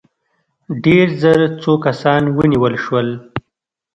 [0.83, 3.07] ډېر ژر څو کسان ونیول شول.